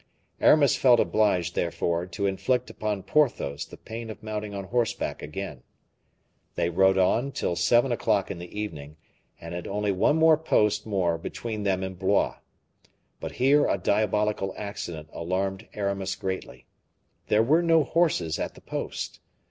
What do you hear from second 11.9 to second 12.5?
Blois.